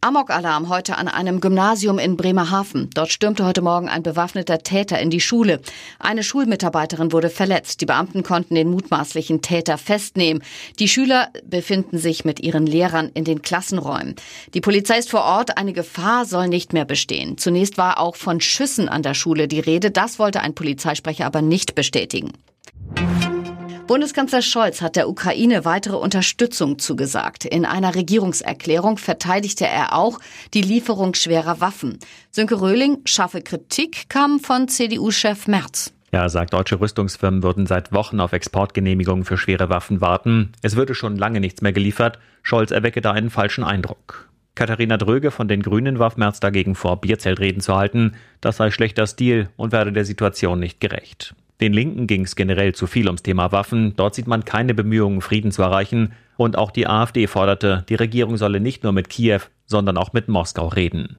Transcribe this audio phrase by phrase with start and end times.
[0.00, 2.88] Amok-Alarm heute an einem Gymnasium in Bremerhaven.
[2.94, 5.60] Dort stürmte heute Morgen ein bewaffneter Täter in die Schule.
[5.98, 7.80] Eine Schulmitarbeiterin wurde verletzt.
[7.80, 10.42] Die Beamten konnten den mutmaßlichen Täter festnehmen.
[10.78, 14.14] Die Schüler befinden sich mit ihren Lehrern in den Klassenräumen.
[14.54, 15.58] Die Polizei ist vor Ort.
[15.58, 17.36] Eine Gefahr soll nicht mehr bestehen.
[17.36, 19.90] Zunächst war auch von Schüssen an der Schule die Rede.
[19.90, 22.32] Das wollte ein Polizeisprecher aber nicht bestätigen.
[23.90, 27.44] Bundeskanzler Scholz hat der Ukraine weitere Unterstützung zugesagt.
[27.44, 30.20] In einer Regierungserklärung verteidigte er auch
[30.54, 31.98] die Lieferung schwerer Waffen.
[32.30, 35.92] Sönke Röhling, scharfe Kritik kam von CDU-Chef Merz.
[36.12, 40.52] Ja, sagt, deutsche Rüstungsfirmen würden seit Wochen auf Exportgenehmigungen für schwere Waffen warten.
[40.62, 42.20] Es würde schon lange nichts mehr geliefert.
[42.44, 44.28] Scholz erwecke da einen falschen Eindruck.
[44.54, 48.12] Katharina Dröge von den Grünen warf Merz dagegen vor, Bierzeltreden zu halten.
[48.40, 51.34] Das sei schlechter Stil und werde der Situation nicht gerecht.
[51.60, 53.94] Den Linken ging es generell zu viel ums Thema Waffen.
[53.96, 56.12] Dort sieht man keine Bemühungen, Frieden zu erreichen.
[56.38, 60.28] Und auch die AfD forderte, die Regierung solle nicht nur mit Kiew, sondern auch mit
[60.28, 61.18] Moskau reden.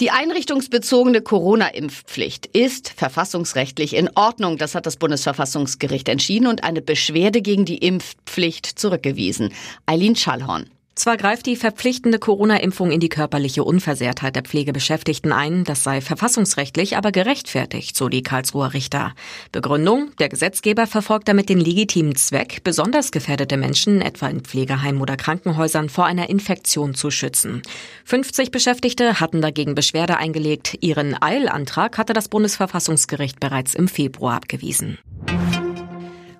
[0.00, 4.56] Die einrichtungsbezogene Corona-Impfpflicht ist verfassungsrechtlich in Ordnung.
[4.56, 9.52] Das hat das Bundesverfassungsgericht entschieden und eine Beschwerde gegen die Impfpflicht zurückgewiesen.
[9.86, 10.66] Eileen Schallhorn.
[10.98, 16.96] Zwar greift die verpflichtende Corona-Impfung in die körperliche Unversehrtheit der Pflegebeschäftigten ein, das sei verfassungsrechtlich
[16.96, 19.14] aber gerechtfertigt, so die Karlsruher Richter.
[19.52, 25.16] Begründung, der Gesetzgeber verfolgt damit den legitimen Zweck, besonders gefährdete Menschen, etwa in Pflegeheimen oder
[25.16, 27.62] Krankenhäusern, vor einer Infektion zu schützen.
[28.04, 30.78] 50 Beschäftigte hatten dagegen Beschwerde eingelegt.
[30.80, 34.98] Ihren Eilantrag hatte das Bundesverfassungsgericht bereits im Februar abgewiesen.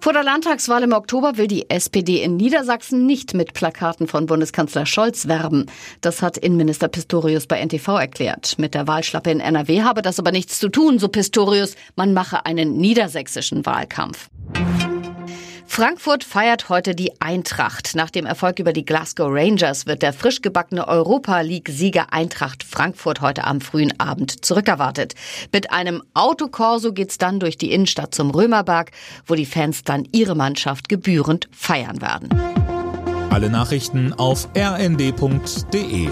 [0.00, 4.86] Vor der Landtagswahl im Oktober will die SPD in Niedersachsen nicht mit Plakaten von Bundeskanzler
[4.86, 5.66] Scholz werben.
[6.00, 8.58] Das hat Innenminister Pistorius bei NTV erklärt.
[8.58, 11.74] Mit der Wahlschlappe in NRW habe das aber nichts zu tun, so Pistorius.
[11.96, 14.28] Man mache einen niedersächsischen Wahlkampf.
[15.68, 17.94] Frankfurt feiert heute die Eintracht.
[17.94, 23.20] Nach dem Erfolg über die Glasgow Rangers wird der frisch gebackene Europa League-Sieger Eintracht Frankfurt
[23.20, 25.14] heute am frühen Abend zurückerwartet.
[25.52, 28.90] Mit einem Autokorso geht's dann durch die Innenstadt zum Römerberg,
[29.26, 32.30] wo die Fans dann ihre Mannschaft gebührend feiern werden.
[33.30, 36.08] Alle Nachrichten auf rnd.de